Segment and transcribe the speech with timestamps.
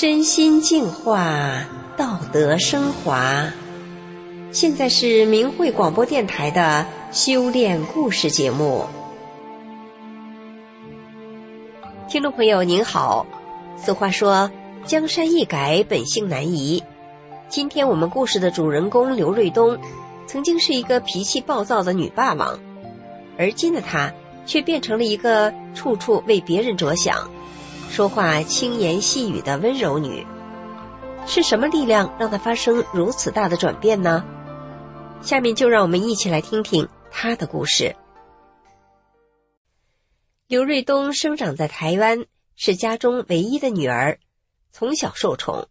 [0.00, 1.66] 身心净化，
[1.96, 3.48] 道德升华。
[4.52, 8.86] 现在是明慧广播电台的修炼故事节目。
[12.08, 13.26] 听众朋友您好，
[13.76, 14.52] 俗话说
[14.86, 16.84] “江山易改，本性难移”。
[17.50, 19.76] 今天我们故事的主人公刘瑞东，
[20.28, 22.60] 曾经是一个脾气暴躁的女霸王，
[23.36, 24.12] 而今的她
[24.46, 27.28] 却变成了一个处处为别人着想。
[27.88, 30.24] 说话轻言细语的温柔女，
[31.26, 34.24] 是什么力量让她发生如此大的转变呢？
[35.20, 37.96] 下面就让我们一起来听听她的故事。
[40.46, 44.20] 刘瑞东生长在台湾，是家中唯一的女儿，
[44.70, 45.66] 从小受宠。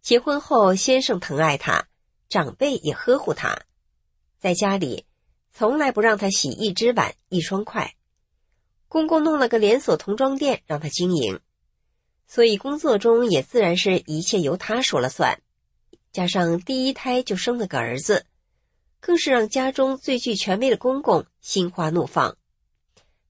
[0.00, 1.84] 结婚后，先生疼爱她，
[2.28, 3.56] 长辈也呵护她，
[4.38, 5.06] 在家里
[5.52, 7.94] 从来不让她洗一只碗、一双筷。
[8.92, 11.40] 公公弄了个连锁童装店让他经营，
[12.26, 15.40] 所以工作中也自然是一切由他说了算。
[16.12, 18.26] 加上第一胎就生了个儿子，
[19.00, 22.36] 更是让家中最具权威的公公心花怒放。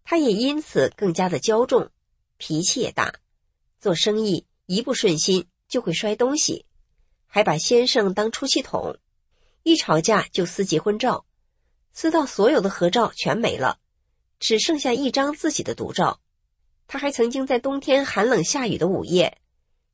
[0.02, 1.90] 他也因此更加的骄纵，
[2.38, 3.14] 脾气也大，
[3.78, 6.66] 做生意一不顺心就会摔东西，
[7.24, 8.96] 还把先生当出气筒，
[9.62, 11.24] 一吵架就撕结婚照，
[11.92, 13.78] 撕到所有的合照全没了。
[14.42, 16.18] 只剩下一张自己的独照，
[16.88, 19.38] 他还曾经在冬天寒冷下雨的午夜，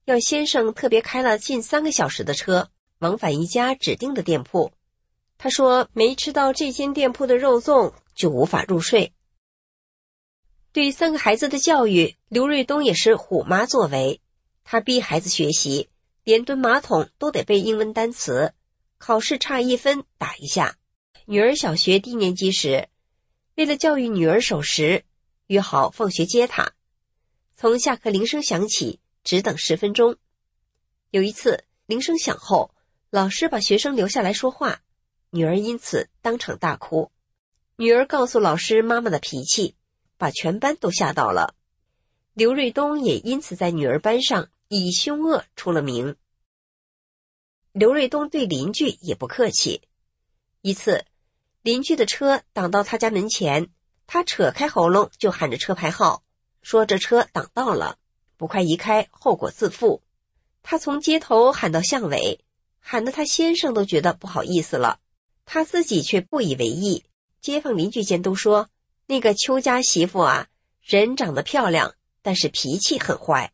[0.06, 4.72] 要先生特别开了近三个小时的车往返一家指定的店铺。
[5.36, 9.12] 他说没吃到这间店铺的肉粽就无法入睡。
[10.72, 14.22] 对三个孩子的教育，刘瑞东也是虎妈作为，
[14.64, 15.90] 他逼孩子学习，
[16.24, 18.54] 连蹲马桶都得背英文单词，
[18.96, 20.78] 考试差一分打一下。
[21.26, 22.88] 女儿小学低年级时。
[23.58, 25.04] 为了教育女儿守时，
[25.48, 26.74] 约好放学接她。
[27.56, 30.16] 从下课铃声响起，只等十分钟。
[31.10, 32.72] 有一次铃声响后，
[33.10, 34.82] 老师把学生留下来说话，
[35.30, 37.10] 女儿因此当场大哭。
[37.74, 39.74] 女儿告诉老师妈妈的脾气，
[40.16, 41.56] 把全班都吓到了。
[42.34, 46.14] 刘瑞东也因此在女儿班上以凶恶出了名。
[47.72, 49.82] 刘瑞东对邻居也不客气，
[50.60, 51.04] 一次。
[51.62, 53.68] 邻居的车挡到他家门前，
[54.06, 56.22] 他扯开喉咙就喊着车牌号，
[56.62, 57.98] 说这车挡道了，
[58.36, 60.02] 不快移开，后果自负。
[60.62, 62.44] 他从街头喊到巷尾，
[62.80, 65.00] 喊得他先生都觉得不好意思了，
[65.44, 67.04] 他自己却不以为意。
[67.40, 68.68] 街坊邻居间都说，
[69.06, 70.48] 那个邱家媳妇啊，
[70.82, 73.52] 人长得漂亮，但是脾气很坏。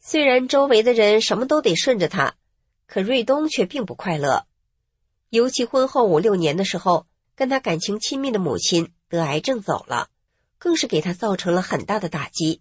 [0.00, 2.34] 虽然周围的人什么都得顺着他，
[2.86, 4.46] 可瑞东却并不快乐，
[5.34, 7.06] 尤其婚后五六年的时候。
[7.36, 10.08] 跟他感情亲密的母亲得癌症走了，
[10.56, 12.60] 更是给他造成了很大的打击。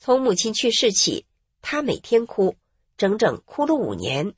[0.00, 1.24] 从母亲去世起，
[1.62, 2.56] 他每天哭，
[2.98, 4.34] 整整哭了五年，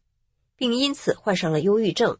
[0.54, 2.18] 并因此患上了忧郁症。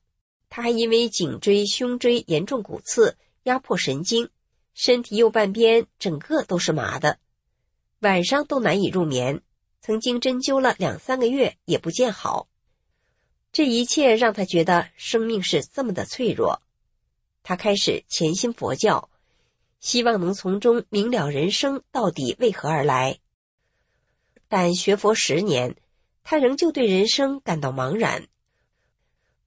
[0.49, 4.31] 他还因为颈椎、胸椎严重骨刺，压迫神经，
[4.73, 7.19] 身体右半边整个都是麻的，
[8.01, 9.43] 晚上都难以入眠。
[9.83, 12.49] 曾经针灸了两三个月也不见好。
[13.59, 16.63] 这一切让他觉得生命是这么的脆弱。
[17.43, 19.11] 他开始潜心佛教，
[19.81, 23.19] 希望能从中明了人生到底为何而来。
[24.47, 25.75] 但学佛十年，
[26.23, 28.29] 他仍旧对人生感到茫然。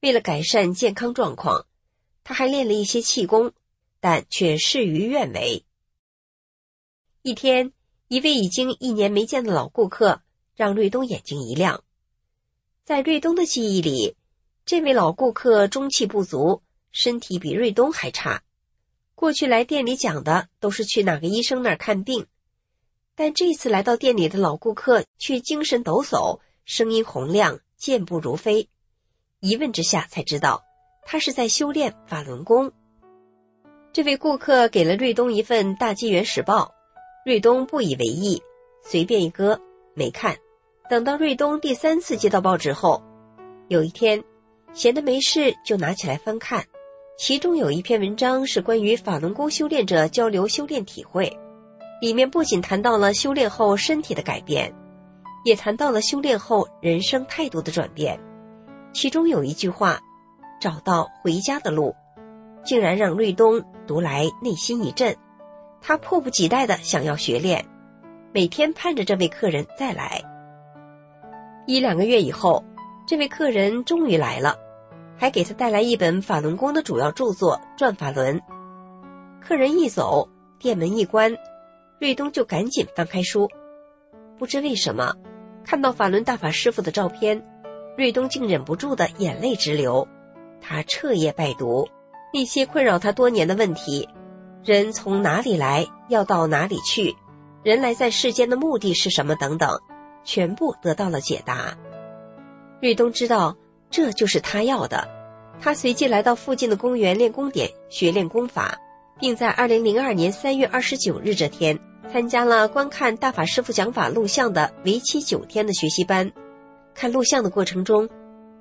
[0.00, 1.64] 为了改善健康状况，
[2.22, 3.54] 他还练了一些气功，
[3.98, 5.64] 但却事与愿违。
[7.22, 7.72] 一天，
[8.08, 10.20] 一位已经一年没见的老顾客
[10.54, 11.82] 让瑞东眼睛一亮。
[12.92, 14.16] 在瑞东的记忆里，
[14.66, 16.60] 这位老顾客中气不足。
[16.90, 18.42] 身体比瑞东还差，
[19.14, 22.26] 过去来店里讲的都是去哪个医生那儿看病，
[23.14, 28.68] 但这次来到店里的老顾客却精神抖擞，声音洪亮，健步如飞。
[29.40, 30.62] 一问之下才知道，
[31.06, 32.72] 他是在修炼法轮功。
[33.94, 36.64] 这位顾客给了瑞东一份《大纪元时报》，
[37.24, 38.42] 瑞东不以为意，
[38.84, 39.58] 随便一搁，
[39.94, 40.36] 没看。
[40.92, 43.02] 等到瑞东第三次接到报纸后，
[43.68, 44.22] 有一天，
[44.74, 46.62] 闲得没事就拿起来翻看。
[47.16, 51.34] 其中有一篇文章是关于法轮功修炼者交流修炼体会，
[52.02, 54.70] 里面不仅谈到了修炼后身体的改变，
[55.46, 58.20] 也谈到了修炼后人生态度的转变。
[58.92, 59.98] 其中有一句话
[60.60, 61.94] ：“找到回家的路”，
[62.66, 65.16] 竟然让瑞东读来内心一震。
[65.80, 67.64] 他迫不及待的想要学练，
[68.34, 70.22] 每天盼着这位客人再来。
[71.66, 72.64] 一两个月以后，
[73.06, 74.56] 这位客人终于来了，
[75.16, 78.38] 还给他带来一本法轮功的主要著作《转法轮》。
[79.40, 80.28] 客人一走，
[80.58, 81.36] 店门一关，
[82.00, 83.48] 瑞东就赶紧翻开书。
[84.38, 85.14] 不知为什么，
[85.64, 87.40] 看到法轮大法师傅的照片，
[87.96, 90.06] 瑞东竟忍不住的眼泪直流。
[90.60, 91.88] 他彻夜拜读，
[92.32, 94.08] 那些困扰他多年的问题。
[94.64, 97.14] 人从哪里来，要到哪里去？
[97.62, 99.36] 人来在世间的目的是什么？
[99.36, 99.80] 等等，
[100.24, 101.76] 全部得到了解答。
[102.80, 103.56] 瑞东知道
[103.90, 105.08] 这就是他要的，
[105.60, 108.78] 他随即来到附近的公园练功点学练功法，
[109.18, 111.78] 并在二零零二年三月二十九日这天
[112.12, 116.30] 参加了观看大法师父讲法录像的为期九天的学习班。
[116.94, 118.08] 看录像的过程中，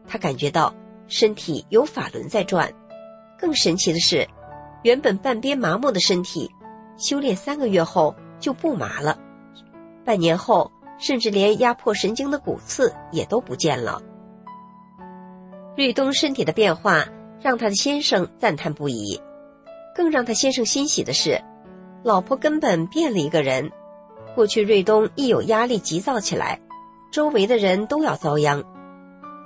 [0.08, 0.74] 他感觉到
[1.08, 2.72] 身体有法轮在转。
[3.38, 4.28] 更神奇的是。
[4.84, 6.50] 原本半边麻木的身体，
[6.98, 9.16] 修炼三个月后就不麻了，
[10.04, 14.02] 半年后甚至连压迫神经的骨刺也都不见了。
[15.76, 17.06] 瑞东身体的变化
[17.42, 19.20] 让他的先生赞叹不已，
[19.96, 21.42] 更让他先生欣喜的是，
[22.04, 23.72] 老婆根本变了一个人。
[24.36, 26.60] 过去瑞东一有压力急躁起来，
[27.12, 28.64] 周围的人都要遭殃，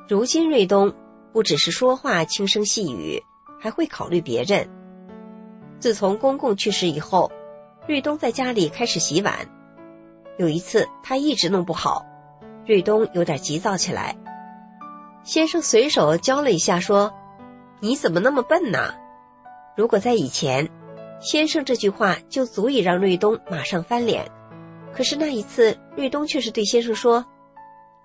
[0.08, 0.94] 如今瑞东
[1.32, 3.24] 不只是说话轻声细语，
[3.60, 4.70] 还会考虑别人。
[5.80, 7.32] 自从公公去世以后，
[7.88, 9.34] 瑞东在家里开始洗碗。
[10.38, 12.06] 有一次，他一直弄不好，
[12.66, 14.16] 瑞东有点急躁起来。
[15.24, 17.14] 先生随手教了一下，说
[17.80, 18.94] ：“你怎么那么笨呢？”
[19.76, 20.70] 如果在以前，
[21.20, 24.30] 先生这句话就足以让瑞东马上翻脸。
[24.94, 27.26] 可是那一次，瑞东却是对先生说：“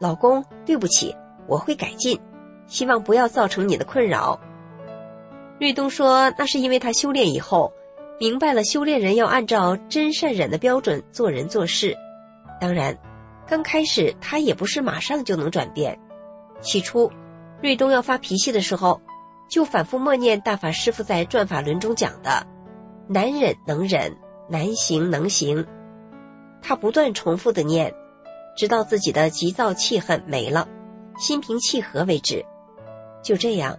[0.00, 1.15] 老公，对不起，
[1.47, 2.19] 我会改进，
[2.67, 4.41] 希望不要造成你的困扰。”
[5.61, 7.73] 瑞东说：“那是因为他修炼以后，
[8.19, 11.97] 明白了修炼人要按照真善忍的标准做人做事。
[12.61, 12.97] 当然，
[13.47, 15.99] 刚开始他也不是马上就能转变。
[16.61, 17.11] 起初，
[17.62, 19.01] 瑞东要发脾气的时候，
[19.49, 22.47] 就反复默念大法师父在转法轮中讲的
[23.09, 24.15] ‘难忍能忍，
[24.49, 25.67] 难行能行’。
[26.62, 27.93] 他不断重复的念，
[28.57, 30.69] 直到自己的急躁气恨没了，
[31.19, 32.45] 心平气和为止。
[33.23, 33.79] 就这样。”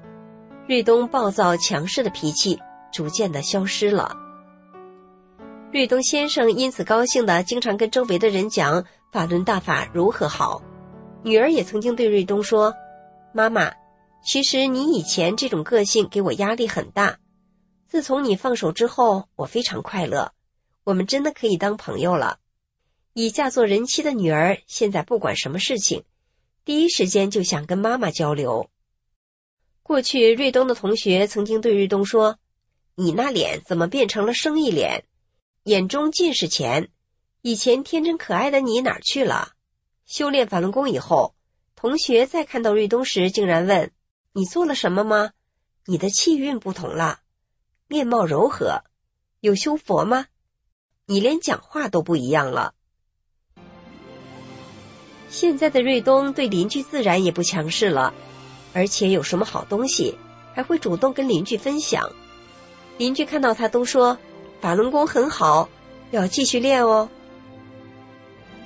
[0.68, 2.58] 瑞东暴躁强势的脾气
[2.94, 4.16] 逐渐的消失了。
[5.72, 10.62] 瑞东先生因此高兴的经常跟周围的人讲法轮大法如何好。
[11.24, 12.76] 女儿也曾经对瑞东说
[13.34, 13.72] ：“妈妈，
[14.22, 17.20] 其实你以前这种个性给我压力很大，
[17.88, 20.34] 自从你放手之后，我非常快乐。
[20.84, 22.40] 我们真的可以当朋友了。”
[23.14, 26.04] 已嫁作人妻的女儿现在不管什么事情，
[26.66, 28.70] 第一时间就想跟妈妈交流。
[29.84, 32.40] 过去，瑞东的同学曾经对瑞东说
[32.96, 35.06] ：“你那脸怎么变成了生意脸？
[35.64, 36.90] 眼中尽是钱。
[37.42, 39.54] 以前天真可爱的你哪儿去了？”
[40.06, 41.36] 修炼法轮功以后，
[41.76, 43.92] 同学在看到瑞东时，竟然问
[44.34, 45.32] ：“你做了什么吗？
[45.86, 47.20] 你的气运不同了，
[47.88, 48.84] 面貌柔和，
[49.40, 50.28] 有修佛吗？
[51.06, 52.74] 你连讲话都不一样了。”
[55.30, 58.14] 现在的瑞东对邻居自然也不强势了。
[58.74, 60.18] 而且有什么好东西，
[60.54, 62.10] 还会主动跟邻居分享。
[62.98, 64.18] 邻居看到他都说
[64.62, 65.68] ：“法轮功很好，
[66.12, 67.10] 要继续练哦。”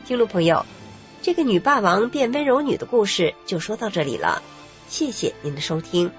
[0.05, 0.63] 听众朋友，
[1.21, 4.41] 这个女霸王变温柔女的故事就说到这里了，
[4.87, 6.11] 谢谢您的收听。